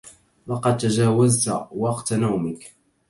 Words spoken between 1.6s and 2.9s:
وقت نومك.